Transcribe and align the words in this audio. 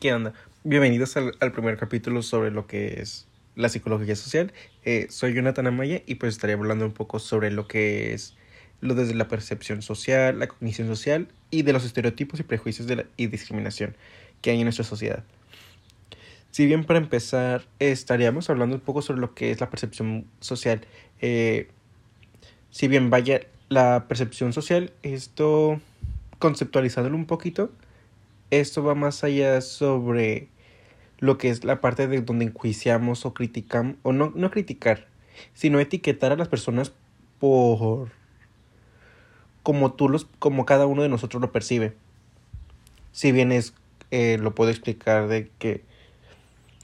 ¿Qué 0.00 0.12
onda? 0.12 0.34
Bienvenidos 0.64 1.16
al, 1.16 1.52
primer 1.52 1.78
capítulo 1.78 2.20
sobre 2.20 2.50
lo 2.50 2.66
que 2.66 3.00
es 3.00 3.26
la 3.54 3.70
psicología 3.70 4.14
social. 4.16 4.52
Eh, 4.84 5.06
soy 5.08 5.32
Jonathan 5.32 5.66
Amaya 5.66 6.02
y 6.04 6.16
pues 6.16 6.34
estaría 6.34 6.56
hablando 6.56 6.84
un 6.84 6.92
poco 6.92 7.18
sobre 7.18 7.50
lo 7.50 7.66
que 7.66 8.12
es 8.12 8.36
lo 8.82 8.94
desde 8.94 9.14
la 9.14 9.28
percepción 9.28 9.80
social, 9.80 10.38
la 10.38 10.46
cognición 10.46 10.88
social 10.88 11.26
y 11.50 11.62
de 11.62 11.72
los 11.72 11.86
estereotipos 11.86 12.38
y 12.38 12.42
prejuicios 12.42 12.86
de 12.86 12.96
la, 12.96 13.06
y 13.16 13.28
discriminación 13.28 13.96
que 14.42 14.50
hay 14.50 14.58
en 14.58 14.64
nuestra 14.64 14.84
sociedad. 14.84 15.24
Si 16.50 16.66
bien 16.66 16.84
para 16.84 16.98
empezar 16.98 17.64
estaríamos 17.78 18.50
hablando 18.50 18.76
un 18.76 18.82
poco 18.82 19.00
sobre 19.00 19.22
lo 19.22 19.34
que 19.34 19.52
es 19.52 19.60
la 19.62 19.70
percepción 19.70 20.26
social. 20.40 20.82
Eh, 21.22 21.70
si 22.68 22.88
bien 22.88 23.08
vaya 23.08 23.40
la 23.70 24.06
percepción 24.06 24.52
social, 24.52 24.92
esto 25.02 25.80
conceptualizándolo 26.38 27.16
un 27.16 27.24
poquito, 27.24 27.72
esto 28.52 28.84
va 28.84 28.94
más 28.94 29.24
allá 29.24 29.62
sobre 29.62 30.48
lo 31.18 31.38
que 31.38 31.48
es 31.48 31.64
la 31.64 31.80
parte 31.80 32.06
de 32.06 32.20
donde 32.20 32.44
enjuiciamos 32.44 33.24
o 33.24 33.32
criticamos, 33.32 33.96
o 34.02 34.12
no, 34.12 34.30
no 34.34 34.50
criticar, 34.50 35.08
sino 35.54 35.80
etiquetar 35.80 36.32
a 36.32 36.36
las 36.36 36.48
personas 36.48 36.92
por 37.38 38.10
como 39.62 39.94
tú 39.94 40.08
los, 40.08 40.26
como 40.38 40.66
cada 40.66 40.86
uno 40.86 41.02
de 41.02 41.08
nosotros 41.08 41.40
lo 41.40 41.50
percibe. 41.50 41.94
Si 43.12 43.32
bien 43.32 43.52
es, 43.52 43.72
eh, 44.10 44.36
lo 44.38 44.54
puedo 44.54 44.70
explicar 44.70 45.28
de 45.28 45.50
que 45.58 45.82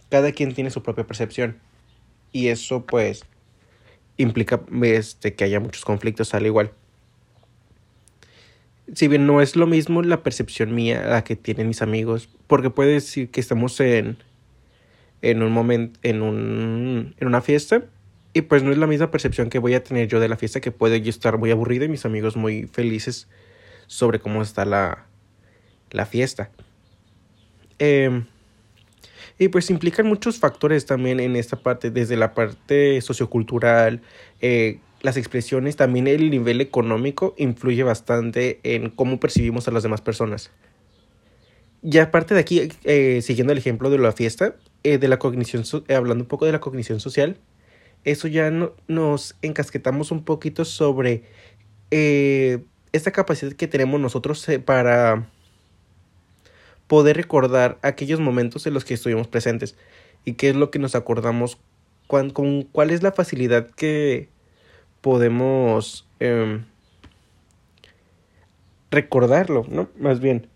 cada 0.09 0.33
quien 0.33 0.55
tiene 0.55 0.71
su 0.71 0.83
propia 0.83 1.07
percepción. 1.07 1.59
Y 2.33 2.48
eso 2.48 2.87
pues 2.87 3.25
implica 4.17 4.62
este, 4.83 5.35
que 5.35 5.45
haya 5.45 5.61
muchos 5.61 5.85
conflictos 5.85 6.33
al 6.33 6.47
igual 6.47 6.73
si 8.95 9.09
bien 9.09 9.27
no 9.27 9.41
es 9.41 9.56
lo 9.56 9.66
mismo 9.66 10.02
la 10.02 10.23
percepción 10.23 10.74
mía 10.74 11.05
la 11.06 11.24
que 11.24 11.37
tienen 11.37 11.69
mis 11.69 11.83
amigos, 11.83 12.28
porque 12.47 12.70
puede 12.70 12.92
decir 12.92 13.30
que 13.30 13.41
estamos 13.41 13.78
en, 13.80 14.16
en 15.23 15.42
un 15.42 15.52
momento, 15.52 15.98
en, 16.03 16.22
un, 16.22 17.14
en 17.19 17.27
una 17.27 17.41
fiesta, 17.41 17.84
y 18.33 18.42
pues 18.42 18.62
no 18.62 18.72
es 18.72 18.78
la 18.78 18.86
misma 18.86 19.11
percepción 19.11 19.50
que 19.50 19.58
voy 19.58 19.75
a 19.75 19.83
tener 19.83 20.08
yo 20.08 20.20
de 20.20 20.28
la 20.28 20.36
fiesta, 20.36 20.61
que 20.61 20.70
puede 20.70 21.00
yo 21.00 21.11
estar 21.11 21.39
muy 21.39 21.50
aburrido 21.50 21.84
y 21.84 21.89
mis 21.89 22.05
amigos 22.05 22.36
muy 22.36 22.67
felices 22.67 23.28
sobre 23.86 24.20
cómo 24.20 24.42
está 24.42 24.64
la, 24.64 25.06
la 25.91 26.06
fiesta. 26.06 26.50
Eh, 27.78 28.23
y 29.39 29.48
pues 29.48 29.70
implican 29.70 30.06
muchos 30.06 30.39
factores 30.39 30.84
también 30.84 31.20
en 31.20 31.36
esta 31.36 31.56
parte, 31.56 31.91
desde 31.91 32.17
la 32.17 32.34
parte 32.34 33.00
sociocultural, 33.00 34.00
eh, 34.41 34.80
las 35.01 35.17
expresiones, 35.17 35.77
también 35.77 36.07
el 36.07 36.31
nivel 36.31 36.61
económico 36.61 37.35
influye 37.39 37.83
bastante 37.83 38.61
en 38.63 38.91
cómo 38.91 39.21
percibimos 39.21 39.69
a 39.69 39.71
las 39.71 39.83
demás 39.83 40.01
personas. 40.01 40.51
Y 41.83 41.99
aparte 41.99 42.35
de 42.35 42.41
aquí, 42.41 42.69
eh, 42.85 43.21
siguiendo 43.23 43.53
el 43.53 43.59
ejemplo 43.59 43.91
de 43.91 43.99
la 43.99 44.13
fiesta, 44.13 44.57
eh, 44.83 44.99
de 44.99 45.09
la 45.09 45.19
cognición, 45.19 45.63
eh, 45.87 45.95
hablando 45.95 46.25
un 46.25 46.29
poco 46.29 46.47
de 46.47 46.53
la 46.53 46.61
cognición 46.61 46.99
social, 46.99 47.37
eso 48.05 48.27
ya 48.27 48.51
no, 48.51 48.73
nos 48.89 49.37
encasquetamos 49.43 50.11
un 50.11 50.25
poquito 50.25 50.65
sobre 50.65 51.25
esta 52.93 53.13
capacidad 53.13 53.53
que 53.53 53.67
tenemos 53.67 53.99
nosotros 53.99 54.47
para 54.67 55.31
poder 56.87 57.17
recordar 57.17 57.79
aquellos 57.83 58.21
momentos 58.21 58.67
en 58.67 58.75
los 58.75 58.85
que 58.85 58.95
estuvimos 58.95 59.27
presentes 59.27 59.75
y 60.27 60.35
qué 60.35 60.51
es 60.51 60.57
lo 60.57 60.71
que 60.71 60.79
nos 60.79 60.95
acordamos, 60.95 61.59
con 62.07 62.63
cuál 62.73 62.91
es 62.91 63.03
la 63.03 63.13
facilidad 63.13 63.71
que 63.71 64.29
podemos 65.01 66.07
em, 66.21 66.65
recordarlo, 68.91 69.65
¿no? 69.69 69.89
Más 69.99 70.21
bien, 70.21 70.49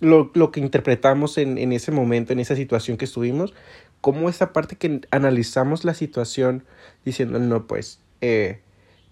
lo, 0.00 0.30
lo 0.34 0.50
que 0.50 0.60
interpretamos 0.60 1.38
en, 1.38 1.58
en, 1.58 1.72
ese 1.72 1.92
momento, 1.92 2.32
en 2.32 2.40
esa 2.40 2.56
situación 2.56 2.96
que 2.96 3.04
estuvimos, 3.04 3.54
como 4.00 4.28
esa 4.28 4.52
parte 4.52 4.76
que 4.76 5.00
analizamos 5.10 5.84
la 5.84 5.94
situación 5.94 6.64
diciendo, 7.04 7.38
no, 7.38 7.66
pues, 7.66 8.00
eh, 8.20 8.60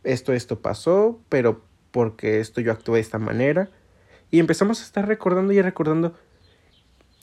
esto, 0.04 0.32
esto 0.32 0.60
pasó, 0.60 1.20
pero 1.28 1.62
porque 1.91 2.41
esto 2.41 2.60
yo 2.60 2.72
actué 2.72 2.97
de 2.97 3.00
esta 3.00 3.19
manera. 3.19 3.70
Y 4.30 4.38
empezamos 4.38 4.80
a 4.80 4.84
estar 4.84 5.06
recordando 5.06 5.53
y 5.53 5.62
recordando. 5.62 6.14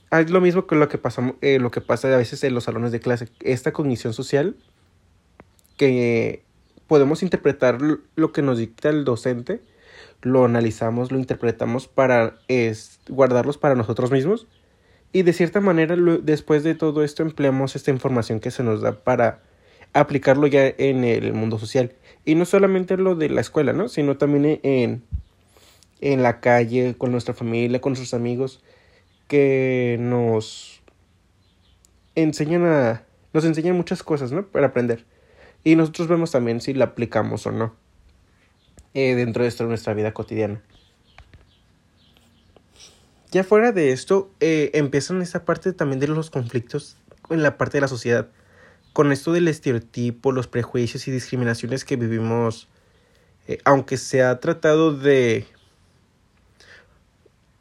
Ah, 0.09 0.21
es 0.21 0.29
lo 0.29 0.39
mismo 0.39 0.67
que 0.67 0.75
lo 0.75 0.87
que, 0.87 0.97
pasamos, 0.97 1.35
eh, 1.41 1.59
lo 1.59 1.71
que 1.71 1.81
pasa 1.81 2.13
a 2.13 2.17
veces 2.17 2.43
en 2.43 2.53
los 2.53 2.65
salones 2.65 2.91
de 2.91 2.99
clase. 2.99 3.29
Esta 3.41 3.73
cognición 3.73 4.13
social 4.13 4.55
que 5.75 6.43
podemos 6.87 7.23
interpretar 7.23 7.79
lo 8.15 8.31
que 8.31 8.41
nos 8.41 8.57
dicta 8.57 8.89
el 8.89 9.03
docente, 9.03 9.61
lo 10.21 10.45
analizamos, 10.45 11.11
lo 11.11 11.19
interpretamos 11.19 11.87
para 11.87 12.37
guardarlos 13.09 13.57
para 13.57 13.75
nosotros 13.75 14.11
mismos 14.11 14.47
y 15.13 15.21
de 15.23 15.33
cierta 15.33 15.61
manera 15.61 15.95
después 16.21 16.63
de 16.63 16.75
todo 16.75 17.03
esto 17.03 17.23
empleamos 17.23 17.75
esta 17.75 17.91
información 17.91 18.39
que 18.39 18.51
se 18.51 18.63
nos 18.63 18.81
da 18.81 19.03
para 19.03 19.41
aplicarlo 19.93 20.47
ya 20.47 20.67
en 20.77 21.03
el 21.03 21.33
mundo 21.33 21.59
social 21.59 21.93
y 22.25 22.35
no 22.35 22.45
solamente 22.45 22.97
lo 22.97 23.15
de 23.15 23.29
la 23.29 23.41
escuela, 23.41 23.73
¿no? 23.73 23.89
sino 23.89 24.17
también 24.17 24.59
en, 24.63 25.03
en 26.01 26.23
la 26.23 26.39
calle, 26.39 26.95
con 26.97 27.11
nuestra 27.11 27.33
familia, 27.33 27.79
con 27.79 27.91
nuestros 27.91 28.13
amigos 28.13 28.63
que 29.27 29.97
nos 29.99 30.81
enseñan 32.15 32.65
a 32.65 33.03
nos 33.33 33.45
enseñan 33.45 33.75
muchas 33.75 34.01
cosas, 34.03 34.31
¿no? 34.31 34.47
Para 34.47 34.67
aprender. 34.67 35.05
Y 35.67 35.75
nosotros 35.75 36.07
vemos 36.07 36.31
también 36.31 36.61
si 36.61 36.73
la 36.73 36.85
aplicamos 36.85 37.45
o 37.45 37.51
no 37.51 37.75
eh, 38.93 39.15
dentro 39.15 39.43
de 39.43 39.53
nuestra 39.65 39.93
vida 39.93 40.13
cotidiana. 40.13 40.63
Ya 43.31 43.43
fuera 43.43 43.73
de 43.73 43.91
esto, 43.91 44.31
eh, 44.39 44.71
empiezan 44.75 45.21
esta 45.21 45.43
parte 45.43 45.73
también 45.73 45.99
de 45.99 46.07
los 46.07 46.29
conflictos 46.29 46.95
en 47.29 47.43
la 47.43 47.57
parte 47.57 47.75
de 47.75 47.81
la 47.81 47.89
sociedad. 47.89 48.29
Con 48.93 49.11
esto 49.11 49.33
del 49.33 49.49
estereotipo, 49.49 50.31
los 50.31 50.47
prejuicios 50.47 51.05
y 51.09 51.11
discriminaciones 51.11 51.83
que 51.83 51.97
vivimos, 51.97 52.69
eh, 53.49 53.57
aunque 53.65 53.97
se 53.97 54.23
ha 54.23 54.39
tratado 54.39 54.95
de... 54.95 55.47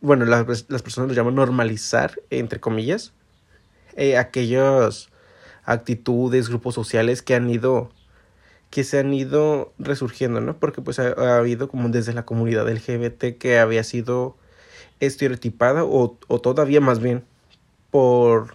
Bueno, 0.01 0.27
las, 0.27 0.67
las 0.69 0.83
personas 0.83 1.09
lo 1.09 1.15
llaman 1.17 1.35
normalizar, 1.35 2.15
entre 2.31 2.61
comillas, 2.61 3.15
eh, 3.97 4.17
aquellos 4.17 5.11
actitudes, 5.65 6.49
grupos 6.49 6.77
sociales 6.77 7.21
que 7.21 7.35
han 7.35 7.51
ido 7.51 7.91
que 8.71 8.85
se 8.85 8.99
han 8.99 9.13
ido 9.15 9.73
resurgiendo, 9.79 10.41
¿no? 10.41 10.59
Porque 10.59 10.83
pues 10.83 10.99
ha, 10.99 11.39
habido 11.39 11.69
como 11.69 11.89
desde 11.89 12.13
la 12.13 12.25
comunidad 12.25 12.69
LGBT 12.69 13.39
que 13.39 13.59
había 13.59 13.85
sido 13.85 14.37
estereotipada 15.01 15.85
o, 15.85 16.19
o 16.27 16.41
todavía 16.41 16.81
más 16.81 17.01
bien 17.01 17.25
por 17.91 18.55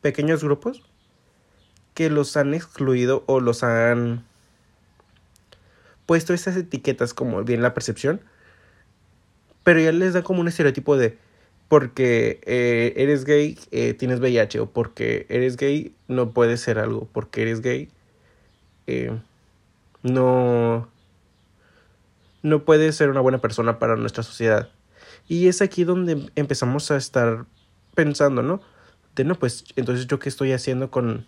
pequeños 0.00 0.42
grupos 0.42 0.82
que 1.94 2.10
los 2.10 2.36
han 2.36 2.54
excluido 2.54 3.24
o 3.26 3.40
los 3.40 3.62
han 3.62 4.24
puesto 6.06 6.34
esas 6.34 6.56
etiquetas 6.56 7.14
como 7.14 7.44
bien 7.44 7.62
la 7.62 7.74
percepción, 7.74 8.20
pero 9.62 9.80
ya 9.80 9.92
les 9.92 10.14
da 10.14 10.22
como 10.22 10.40
un 10.40 10.48
estereotipo 10.48 10.96
de 10.96 11.18
porque 11.68 12.40
eh, 12.46 12.94
eres 12.96 13.24
gay 13.24 13.56
eh, 13.70 13.94
tienes 13.94 14.18
VIH 14.18 14.58
o 14.58 14.70
porque 14.70 15.26
eres 15.28 15.56
gay 15.56 15.94
no 16.08 16.32
puedes 16.32 16.60
ser 16.60 16.80
algo, 16.80 17.08
porque 17.12 17.42
eres 17.42 17.60
gay 17.60 17.88
eh, 18.88 19.16
no, 20.02 20.88
no 22.42 22.64
puede 22.64 22.92
ser 22.92 23.10
una 23.10 23.20
buena 23.20 23.38
persona 23.38 23.78
para 23.78 23.96
nuestra 23.96 24.22
sociedad. 24.22 24.70
Y 25.28 25.48
es 25.48 25.62
aquí 25.62 25.84
donde 25.84 26.30
empezamos 26.36 26.90
a 26.90 26.96
estar 26.96 27.46
pensando, 27.94 28.42
¿no? 28.42 28.60
De 29.14 29.24
no, 29.24 29.34
pues 29.34 29.64
entonces 29.76 30.06
yo 30.06 30.18
qué 30.18 30.28
estoy 30.28 30.52
haciendo 30.52 30.90
con, 30.90 31.26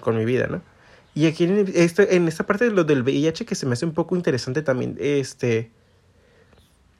con 0.00 0.16
mi 0.16 0.24
vida, 0.24 0.46
¿no? 0.46 0.62
Y 1.14 1.26
aquí 1.26 1.44
en, 1.44 1.70
este, 1.74 2.14
en 2.16 2.28
esta 2.28 2.46
parte 2.46 2.64
de 2.64 2.70
lo 2.70 2.84
del 2.84 3.02
VIH 3.02 3.44
que 3.44 3.54
se 3.54 3.66
me 3.66 3.72
hace 3.72 3.84
un 3.84 3.92
poco 3.92 4.14
interesante 4.14 4.62
también, 4.62 4.96
este, 5.00 5.70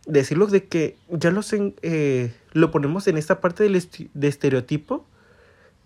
decirlo 0.06 0.47
de 0.47 0.66
que 0.66 0.97
ya 1.08 1.30
los 1.30 1.52
eh, 1.52 2.34
lo 2.52 2.70
ponemos 2.70 3.06
en 3.06 3.16
esta 3.16 3.41
parte 3.41 3.62
del 3.62 3.80
de 4.15 4.28
estereotipo 4.28 5.06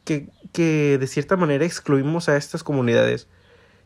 que, 0.05 0.29
que 0.53 0.97
de 0.99 1.07
cierta 1.07 1.37
manera 1.37 1.65
excluimos 1.65 2.29
a 2.29 2.37
estas 2.37 2.63
comunidades 2.65 3.29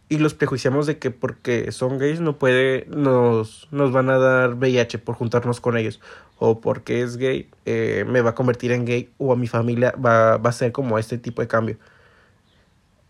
y 0.08 0.18
los 0.18 0.34
prejuiciamos 0.34 0.86
de 0.86 0.98
que 0.98 1.10
porque 1.10 1.72
son 1.72 1.98
gays 1.98 2.20
no 2.20 2.38
puede 2.38 2.86
nos, 2.88 3.68
nos 3.72 3.92
van 3.92 4.08
a 4.10 4.18
dar 4.18 4.54
VIH 4.54 4.98
por 4.98 5.16
juntarnos 5.16 5.60
con 5.60 5.76
ellos. 5.76 6.00
O 6.38 6.60
porque 6.60 7.02
es 7.02 7.16
gay 7.16 7.48
eh, 7.64 8.04
me 8.06 8.20
va 8.20 8.30
a 8.30 8.34
convertir 8.34 8.72
en 8.72 8.84
gay 8.84 9.10
o 9.18 9.32
a 9.32 9.36
mi 9.36 9.46
familia 9.46 9.92
va, 9.92 10.36
va 10.36 10.50
a 10.50 10.52
ser 10.52 10.72
como 10.72 10.98
este 10.98 11.18
tipo 11.18 11.42
de 11.42 11.48
cambio. 11.48 11.76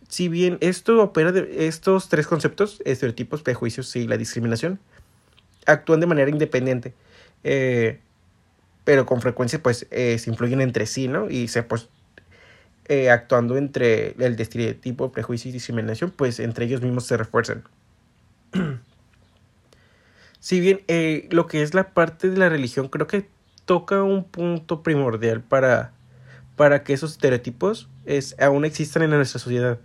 Si 0.09 0.29
bien 0.29 0.59
esto 0.61 1.03
opera 1.03 1.33
de 1.33 1.67
estos 1.67 2.09
tres 2.09 2.27
conceptos 2.27 2.81
estereotipos 2.85 3.43
prejuicios 3.43 3.95
y 3.97 4.07
la 4.07 4.17
discriminación 4.17 4.79
actúan 5.67 6.01
de 6.01 6.07
manera 6.07 6.31
independiente 6.31 6.95
eh, 7.43 8.01
pero 8.85 9.05
con 9.05 9.21
frecuencia 9.21 9.61
pues 9.61 9.87
eh, 9.91 10.17
se 10.19 10.31
influyen 10.31 10.61
entre 10.61 10.87
sí 10.87 11.09
no 11.09 11.29
y 11.29 11.49
se 11.49 11.65
pues 11.65 11.89
eh, 12.89 13.11
actuando 13.11 13.57
entre 13.57 14.15
el 14.25 14.41
estereotipo, 14.41 15.11
prejuicio 15.11 15.49
y 15.49 15.53
discriminación, 15.53 16.13
pues 16.13 16.39
entre 16.39 16.67
ellos 16.67 16.83
mismos 16.83 17.05
se 17.05 17.17
refuerzan. 17.17 17.65
si 20.41 20.61
bien 20.61 20.83
eh, 20.87 21.27
lo 21.33 21.49
que 21.49 21.63
es 21.63 21.75
la 21.75 21.93
parte 21.93 22.31
de 22.31 22.37
la 22.37 22.49
religión 22.49 22.89
creo 22.89 23.09
que 23.09 23.29
toca 23.65 24.05
un 24.05 24.23
punto 24.23 24.85
primordial 24.85 25.43
para, 25.43 25.93
para 26.55 26.85
que 26.85 26.93
esos 26.93 27.13
estereotipos 27.13 27.89
es, 28.05 28.37
aún 28.39 28.65
existan 28.65 29.03
en 29.03 29.11
nuestra 29.11 29.41
sociedad, 29.41 29.81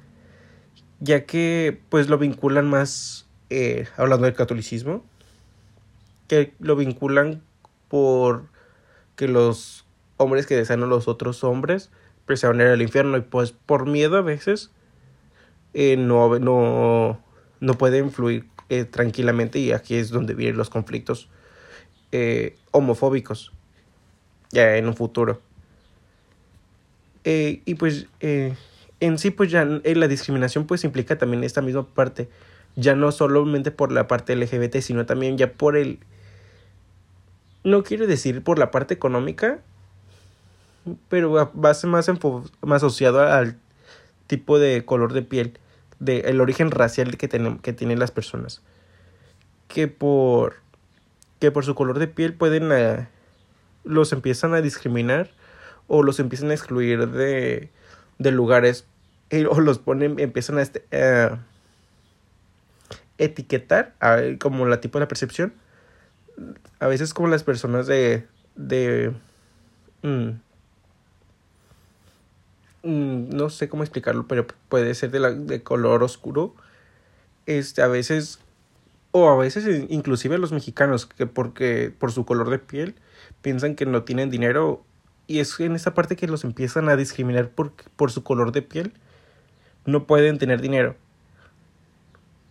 ya 1.00 1.25
que 1.25 1.81
pues 1.89 2.07
lo 2.07 2.19
vinculan 2.19 2.69
más, 2.69 3.25
eh, 3.50 3.88
hablando 3.97 4.25
del 4.25 4.36
catolicismo, 4.36 5.04
que 6.27 6.54
lo 6.59 6.75
vinculan 6.75 7.42
por 7.88 8.45
que 9.15 9.27
los 9.27 9.86
hombres 10.18 10.45
que 10.45 10.56
desean 10.56 10.83
a 10.83 10.86
los 10.86 11.07
otros 11.07 11.44
hombres 11.44 11.89
pues 12.31 12.39
se 12.39 12.48
van 12.48 12.62
a 12.62 12.63
ir 12.63 12.69
al 12.69 12.81
infierno 12.81 13.18
y 13.18 13.22
pues 13.22 13.51
por 13.51 13.86
miedo 13.86 14.16
a 14.16 14.22
veces 14.22 14.72
eh, 15.74 15.98
no, 15.98 16.39
no, 16.39 17.22
no 17.60 17.74
pueden 17.74 18.10
fluir 18.10 18.45
eh, 18.69 18.86
tranquilamente 18.86 19.60
y 19.60 19.74
aquí 19.74 19.95
es 19.95 20.12
donde 20.12 20.33
vienen 20.33 20.56
los 20.56 20.69
conflictos 20.69 21.28
eh, 22.13 22.56
homofóbicos 22.72 23.51
ya 24.51 24.78
en 24.78 24.88
un 24.88 24.95
futuro. 24.95 25.42
y 27.25 27.75
pues 27.75 28.07
en 28.22 29.18
sí 29.18 29.31
pues 29.31 29.51
ya 29.51 29.66
la 29.66 30.07
discriminación 30.07 30.68
pues 30.68 30.86
implica 30.86 31.18
también 31.18 31.44
esta 31.44 31.62
misma 31.62 31.86
parte, 31.86 32.30
ya 32.78 32.95
no 32.95 33.12
solamente 33.12 33.72
por 33.72 33.92
la 33.92 34.07
parte 34.07 34.38
LGBT, 34.38 34.78
sino 34.78 35.06
también 35.06 35.38
ya 35.38 35.51
por 35.51 35.75
el... 35.75 36.00
No 37.66 37.83
quiero 37.83 38.07
decir 38.07 38.42
por 38.42 38.57
la 38.57 38.72
parte 38.72 38.94
económica, 38.94 39.60
pero 41.10 41.31
va 41.31 41.69
a 41.69 41.74
ser 41.74 41.89
más, 41.89 42.10
más 42.62 42.83
asociado 42.83 43.22
al 43.22 43.57
tipo 44.28 44.60
de 44.60 44.86
color 44.86 45.13
de 45.13 45.22
piel, 45.22 45.60
de 46.00 46.22
el 46.22 46.42
origen 46.42 46.72
racial 46.72 47.18
que, 47.18 47.28
que 47.62 47.74
tienen 47.74 48.00
las 48.00 48.12
personas. 48.12 48.62
Que 49.68 49.88
por, 49.88 50.56
que 51.39 51.51
por 51.51 51.66
su 51.66 51.75
color 51.75 52.00
de 52.00 52.07
piel 52.07 52.33
pueden, 52.33 52.72
eh, 52.72 53.07
los 53.83 54.12
empiezan 54.13 54.54
a 54.54 54.62
discriminar 54.62 55.30
o 55.88 56.04
los 56.04 56.19
empiezan 56.19 56.51
a 56.51 56.54
excluir 56.54 57.07
de, 57.10 57.69
de 58.18 58.31
lugares 58.31 58.86
o 59.50 59.60
los 59.62 59.80
ponen, 59.80 60.19
empiezan 60.19 60.57
a 60.57 60.62
este, 60.62 60.86
etiquetar 63.18 63.94
como 64.39 64.66
la 64.66 64.81
tipo 64.81 64.98
de 65.00 65.06
la 65.06 65.07
percepción. 65.07 65.54
A 66.80 66.88
veces 66.88 67.13
como 67.13 67.28
las 67.28 67.44
personas 67.44 67.86
de, 67.86 68.25
de 68.56 69.13
Mm, 70.04 70.42
no 72.83 73.50
sé 73.50 73.69
cómo 73.69 73.83
explicarlo, 73.83 74.28
pero 74.28 74.48
puede 74.69 74.94
ser 74.95 75.12
de, 75.12 75.19
la, 75.19 75.31
de 75.31 75.63
color 75.63 76.04
oscuro. 76.04 76.56
Este, 77.45 77.81
a 77.81 77.88
veces, 77.88 78.39
o 79.12 79.30
a 79.30 79.36
veces 79.36 79.86
inclusive 79.89 80.38
los 80.38 80.51
mexicanos, 80.51 81.06
que 81.06 81.28
porque 81.28 81.94
por 81.98 82.12
su 82.12 82.25
color 82.25 82.50
de 82.50 82.60
piel 82.60 82.95
piensan 83.42 83.75
que 83.75 83.86
no 83.86 84.04
tienen 84.04 84.30
dinero 84.30 84.83
y 85.28 85.39
es 85.39 85.60
en 85.60 85.75
esa 85.75 85.94
parte 85.94 86.16
que 86.16 86.28
los 86.28 86.44
empiezan 86.44 86.89
a 86.89 86.95
discriminar 86.95 87.50
por, 87.50 87.72
por 87.95 88.12
su 88.12 88.24
color 88.24 88.51
de 88.51 88.62
piel, 88.62 88.94
no 89.86 90.06
pueden 90.06 90.38
tener 90.38 90.62
dinero. 90.62 90.95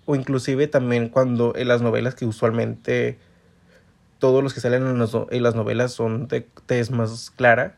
O 0.07 0.17
inclusive 0.17 0.67
también 0.67 1.09
cuando 1.09 1.55
en 1.57 1.69
las 1.69 1.83
novelas 1.83 2.15
que 2.15 2.25
usualmente 2.25 3.19
todos 4.19 4.43
los 4.43 4.55
que 4.55 4.61
salen 4.61 4.87
en 4.87 4.99
las, 4.99 5.13
en 5.15 5.43
las 5.43 5.55
novelas 5.55 5.93
son 5.93 6.27
de 6.29 6.47
tez 6.67 6.91
más 6.91 7.31
clara, 7.31 7.77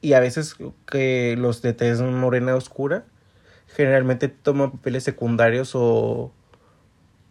y 0.00 0.12
a 0.12 0.20
veces 0.20 0.56
que 0.86 1.36
los 1.38 1.62
de 1.62 1.72
tez 1.72 2.00
morena 2.00 2.54
oscura 2.54 3.04
generalmente 3.68 4.28
toman 4.28 4.72
papeles 4.72 5.04
secundarios 5.04 5.72
o, 5.74 6.32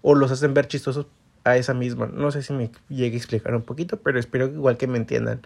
o 0.01 0.15
los 0.15 0.31
hacen 0.31 0.53
ver 0.53 0.67
chistosos 0.67 1.07
a 1.43 1.57
esa 1.57 1.73
misma. 1.73 2.07
No 2.07 2.31
sé 2.31 2.43
si 2.43 2.53
me 2.53 2.71
llegue 2.89 3.15
a 3.15 3.17
explicar 3.17 3.55
un 3.55 3.63
poquito, 3.63 3.99
pero 4.01 4.19
espero 4.19 4.47
igual 4.47 4.77
que 4.77 4.87
me 4.87 4.97
entiendan. 4.97 5.41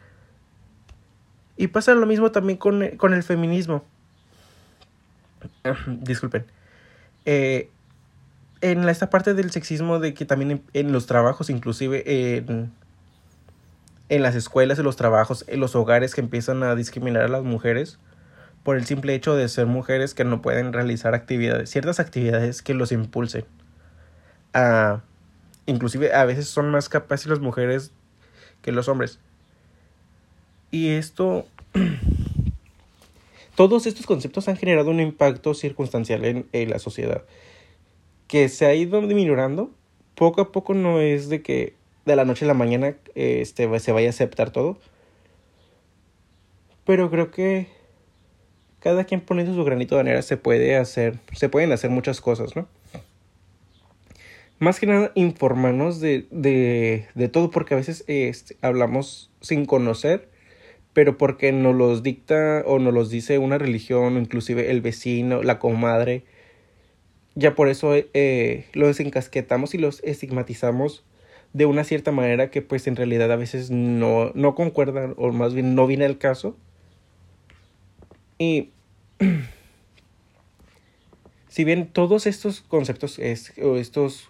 Y 1.58 1.68
pasa 1.68 1.94
lo 1.94 2.06
mismo 2.06 2.32
también 2.32 2.58
con, 2.58 2.88
con 2.98 3.14
el 3.14 3.24
feminismo. 3.24 3.84
Disculpen. 5.88 6.46
Eh, 7.26 7.70
en 8.62 8.88
esta 8.88 9.10
parte 9.10 9.34
del 9.34 9.52
sexismo 9.52 10.00
de 10.00 10.14
que 10.14 10.26
también 10.26 10.64
en, 10.74 10.92
los 10.92 11.08
trabajos, 11.08 11.50
inclusive 11.50 12.38
en, 12.38 12.72
en 14.12 14.24
las 14.24 14.36
escuelas, 14.36 14.78
en 14.78 14.84
los 14.84 14.98
trabajos, 14.98 15.46
en 15.48 15.62
los 15.62 15.74
hogares 15.74 16.14
que 16.14 16.20
empiezan 16.20 16.64
a 16.64 16.76
discriminar 16.76 17.24
a 17.24 17.28
las 17.30 17.44
mujeres 17.44 17.98
por 18.62 18.76
el 18.76 18.86
simple 18.86 19.16
hecho 19.16 19.38
de 19.38 19.48
ser 19.48 19.68
mujeres 19.68 20.14
que 20.14 20.26
no 20.26 20.42
pueden 20.42 20.74
realizar 20.74 21.16
actividades, 21.16 21.70
ciertas 21.70 22.02
actividades 22.02 22.62
que 22.62 22.74
los 22.74 22.92
impulsen. 22.92 23.46
A, 24.54 25.02
inclusive 25.66 26.14
a 26.14 26.26
veces 26.26 26.50
son 26.50 26.70
más 26.72 26.90
capaces 26.90 27.28
las 27.28 27.40
mujeres 27.40 27.94
que 28.62 28.74
los 28.74 28.90
hombres. 28.90 29.18
Y 30.72 30.90
esto, 30.90 31.48
todos 33.56 33.86
estos 33.88 34.06
conceptos 34.06 34.50
han 34.50 34.58
generado 34.58 34.92
un 34.92 35.00
impacto 35.00 35.54
circunstancial 35.54 36.26
en, 36.26 36.46
en 36.52 36.70
la 36.70 36.80
sociedad 36.80 37.24
que 38.28 38.50
se 38.50 38.66
ha 38.66 38.76
ido 38.76 39.00
disminuyendo. 39.00 39.72
Poco 40.16 40.42
a 40.42 40.52
poco 40.52 40.74
no 40.74 41.00
es 41.00 41.30
de 41.30 41.42
que 41.42 41.81
de 42.06 42.16
la 42.16 42.26
noche 42.26 42.46
a 42.46 42.48
la 42.48 42.54
mañana 42.54 42.96
este, 43.16 43.80
se 43.80 43.92
vaya 43.92 44.08
a 44.08 44.10
aceptar 44.10 44.52
todo. 44.52 44.78
Pero 46.86 47.10
creo 47.10 47.32
que 47.32 47.68
cada 48.80 49.04
quien 49.04 49.22
poniendo 49.22 49.54
su 49.54 49.64
granito 49.64 49.96
de 49.96 50.02
arena 50.02 50.22
se 50.22 50.38
puede 50.38 50.76
hacer, 50.76 51.20
se 51.34 51.50
pueden 51.50 51.72
hacer 51.72 51.90
muchas 51.90 52.20
cosas, 52.20 52.56
¿no? 52.56 52.68
Más 54.60 54.80
que 54.80 54.86
nada 54.86 55.12
informarnos 55.16 56.00
de, 56.00 56.28
de, 56.30 57.08
de 57.16 57.28
todo 57.30 57.50
porque 57.50 57.74
a 57.74 57.78
veces 57.78 58.04
este, 58.08 58.58
hablamos 58.62 59.32
sin 59.42 59.66
conocer, 59.66 60.30
pero 60.94 61.18
porque 61.18 61.52
nos 61.52 61.76
los 61.76 62.04
dicta 62.04 62.64
o 62.66 62.78
nos 62.78 62.94
los 62.94 63.10
dice 63.10 63.38
una 63.38 63.58
religión 63.58 64.18
o 64.18 64.20
inclusive 64.20 64.70
el 64.70 64.82
vecino, 64.82 65.42
la 65.42 65.58
comadre. 65.58 66.26
Ya 67.34 67.56
por 67.56 67.70
eso 67.70 67.94
eh, 67.96 68.66
los 68.74 69.00
encasquetamos 69.00 69.74
y 69.74 69.78
los 69.78 70.04
estigmatizamos 70.04 71.04
de 71.54 71.66
una 71.66 71.84
cierta 71.84 72.12
manera 72.12 72.50
que 72.50 72.62
pues 72.62 72.88
en 72.88 72.96
realidad 72.96 73.32
a 73.32 73.36
veces 73.36 73.72
no, 73.72 74.32
no 74.36 74.56
concuerdan 74.56 75.16
o 75.18 75.32
más 75.32 75.54
bien 75.54 75.76
no 75.76 75.88
viene 75.88 76.06
el 76.06 76.18
caso. 76.18 76.56
Y 78.38 78.70
si 81.50 81.64
bien 81.64 81.88
todos 81.88 82.26
estos 82.26 82.62
conceptos 82.62 83.20
o 83.62 83.76
estos 83.76 84.30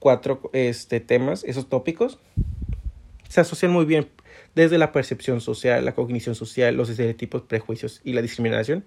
cuatro 0.00 0.50
este, 0.52 1.00
temas, 1.00 1.44
esos 1.44 1.68
tópicos, 1.68 2.18
se 3.28 3.40
asocian 3.40 3.72
muy 3.72 3.84
bien 3.84 4.08
desde 4.54 4.78
la 4.78 4.92
percepción 4.92 5.40
social, 5.40 5.84
la 5.84 5.94
cognición 5.94 6.34
social, 6.34 6.76
los 6.76 6.90
estereotipos, 6.90 7.42
prejuicios 7.42 8.00
y 8.04 8.12
la 8.12 8.22
discriminación, 8.22 8.84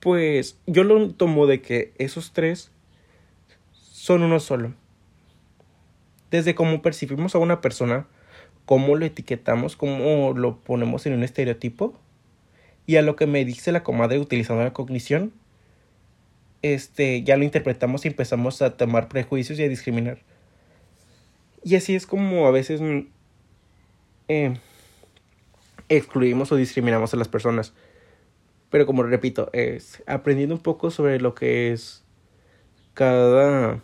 pues 0.00 0.58
yo 0.66 0.82
lo 0.82 1.10
tomo 1.10 1.46
de 1.46 1.60
que 1.60 1.92
esos 1.98 2.32
tres 2.32 2.70
son 3.72 4.22
uno 4.22 4.40
solo 4.40 4.74
desde 6.32 6.54
cómo 6.54 6.82
percibimos 6.82 7.34
a 7.34 7.38
una 7.38 7.60
persona, 7.60 8.06
cómo 8.64 8.96
lo 8.96 9.04
etiquetamos, 9.04 9.76
cómo 9.76 10.32
lo 10.34 10.58
ponemos 10.58 11.06
en 11.06 11.12
un 11.12 11.22
estereotipo, 11.22 11.94
y 12.86 12.96
a 12.96 13.02
lo 13.02 13.14
que 13.14 13.26
me 13.26 13.44
dice 13.44 13.70
la 13.70 13.84
comadre 13.84 14.18
utilizando 14.18 14.64
la 14.64 14.72
cognición, 14.72 15.32
este, 16.62 17.22
ya 17.22 17.36
lo 17.36 17.44
interpretamos 17.44 18.04
y 18.04 18.08
empezamos 18.08 18.62
a 18.62 18.76
tomar 18.76 19.08
prejuicios 19.08 19.58
y 19.58 19.62
a 19.62 19.68
discriminar. 19.68 20.18
Y 21.62 21.76
así 21.76 21.94
es 21.94 22.06
como 22.06 22.46
a 22.46 22.50
veces 22.50 22.80
mm, 22.80 23.00
eh, 24.28 24.54
excluimos 25.90 26.50
o 26.50 26.56
discriminamos 26.56 27.12
a 27.12 27.18
las 27.18 27.28
personas. 27.28 27.74
Pero 28.70 28.86
como 28.86 29.02
repito, 29.02 29.50
es 29.52 30.02
aprendiendo 30.06 30.54
un 30.54 30.62
poco 30.62 30.90
sobre 30.90 31.20
lo 31.20 31.34
que 31.34 31.72
es 31.72 32.02
cada 32.94 33.80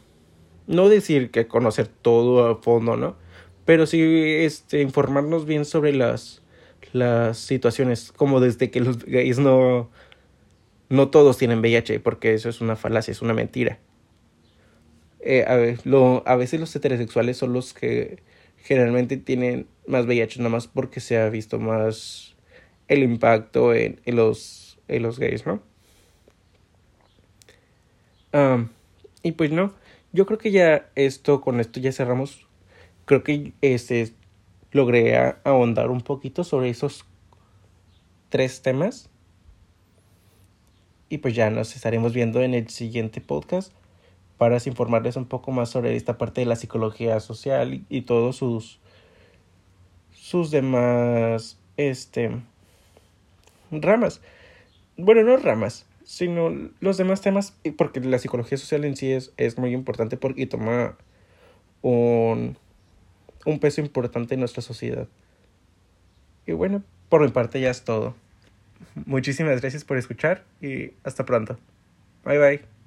no 0.69 0.89
decir 0.89 1.31
que 1.31 1.49
conocer 1.49 1.89
todo 1.89 2.47
a 2.47 2.63
fondo, 2.63 2.97
¿no? 2.97 3.17
Pero 3.65 3.87
sí 3.87 4.01
este, 4.01 4.81
informarnos 4.81 5.45
bien 5.47 5.65
sobre 5.65 5.93
las, 5.93 6.43
las 6.93 7.39
situaciones, 7.39 8.13
como 8.13 8.41
desde 8.41 8.71
que 8.71 8.81
los 8.81 9.05
gays 9.05 9.39
no, 9.39 9.91
no 10.89 11.09
todos 11.09 11.39
tienen 11.39 11.59
VIH, 11.59 12.01
porque 12.01 12.35
eso 12.35 12.49
es 12.49 12.61
una 12.61 12.77
falacia, 12.77 13.13
es 13.13 13.23
una 13.23 13.35
mentira. 13.35 13.79
Eh, 15.21 15.45
a, 15.45 16.33
a 16.33 16.37
veces 16.37 16.61
los 16.61 16.75
heterosexuales 16.77 17.37
son 17.37 17.53
los 17.53 17.75
que 17.75 18.23
generalmente 18.59 19.17
tienen 19.17 19.67
más 19.87 20.07
VIH, 20.07 20.39
nada 20.39 20.51
más 20.51 20.69
porque 20.69 21.01
se 21.01 21.19
ha 21.19 21.29
visto 21.29 21.59
más 21.59 22.37
el 22.87 23.03
impacto 23.03 23.75
en, 23.75 24.01
en 24.05 24.17
los, 24.17 24.79
en 24.89 25.03
los 25.03 25.19
gays, 25.19 25.47
¿no? 25.47 25.63
y 29.23 29.33
pues 29.33 29.51
no, 29.51 29.75
yo 30.13 30.27
creo 30.27 30.39
que 30.39 30.51
ya 30.51 30.91
esto, 30.95 31.41
con 31.41 31.61
esto 31.61 31.81
ya 31.81 31.93
cerramos. 31.93 32.47
Creo 33.05 33.23
que 33.23 33.53
este 33.61 34.13
logré 34.73 35.17
ahondar 35.45 35.91
un 35.91 36.01
poquito 36.01 36.45
sobre 36.45 36.71
esos 36.71 37.05
tres 38.29 38.63
temas. 38.63 39.11
Y 41.09 41.19
pues 41.19 41.35
ya 41.35 41.51
nos 41.51 41.75
estaremos 41.75 42.13
viendo 42.13 42.43
en 42.43 42.55
el 42.55 42.69
siguiente 42.69 43.21
podcast 43.21 43.73
para 44.37 44.59
informarles 44.65 45.17
un 45.17 45.27
poco 45.27 45.51
más 45.51 45.69
sobre 45.69 45.97
esta 45.97 46.17
parte 46.17 46.43
de 46.43 46.47
la 46.47 46.57
psicología 46.57 47.19
social 47.21 47.85
y, 47.89 48.03
todos 48.03 48.37
sus 48.37 48.79
sus 50.13 50.51
demás 50.51 51.59
este 51.77 52.31
ramas. 53.71 54.21
Bueno, 54.97 55.23
no 55.23 55.37
ramas, 55.39 55.87
sino 56.09 56.71
los 56.81 56.97
demás 56.97 57.21
temas, 57.21 57.55
porque 57.77 58.01
la 58.01 58.19
psicología 58.19 58.57
social 58.57 58.87
en 58.87 58.97
sí 58.97 59.13
es, 59.13 59.31
es 59.37 59.59
muy 59.59 59.75
importante 59.75 60.17
porque 60.17 60.47
toma 60.47 60.97
un, 61.83 62.57
un 63.45 63.59
peso 63.61 63.83
importante 63.83 64.33
en 64.33 64.41
nuestra 64.41 64.63
sociedad. 64.63 65.07
Y 66.47 66.53
bueno, 66.53 66.83
por 67.11 67.21
mi 67.21 67.29
parte 67.29 67.61
ya 67.61 67.69
es 67.69 67.85
todo. 67.85 68.15
Muchísimas 69.05 69.61
gracias 69.61 69.85
por 69.85 69.99
escuchar 69.99 70.45
y 70.63 70.93
hasta 71.05 71.27
pronto. 71.27 71.59
Bye 72.25 72.39
bye. 72.39 72.78